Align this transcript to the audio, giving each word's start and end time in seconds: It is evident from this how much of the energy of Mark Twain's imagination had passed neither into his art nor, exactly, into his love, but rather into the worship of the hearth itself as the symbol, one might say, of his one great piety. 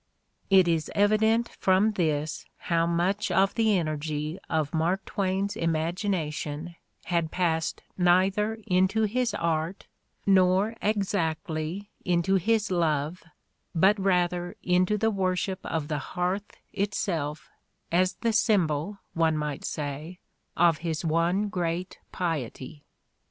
It 0.49 0.67
is 0.67 0.89
evident 0.95 1.49
from 1.59 1.91
this 1.91 2.45
how 2.57 2.87
much 2.87 3.29
of 3.29 3.53
the 3.53 3.77
energy 3.77 4.39
of 4.49 4.73
Mark 4.73 5.05
Twain's 5.05 5.55
imagination 5.55 6.73
had 7.03 7.29
passed 7.29 7.83
neither 7.99 8.57
into 8.65 9.03
his 9.03 9.35
art 9.35 9.85
nor, 10.25 10.73
exactly, 10.81 11.91
into 12.03 12.37
his 12.37 12.71
love, 12.71 13.21
but 13.75 13.99
rather 13.99 14.55
into 14.63 14.97
the 14.97 15.11
worship 15.11 15.59
of 15.63 15.87
the 15.87 15.99
hearth 15.99 16.57
itself 16.73 17.51
as 17.91 18.13
the 18.13 18.33
symbol, 18.33 18.97
one 19.13 19.37
might 19.37 19.63
say, 19.63 20.17
of 20.57 20.79
his 20.79 21.05
one 21.05 21.47
great 21.47 21.99
piety. 22.11 22.85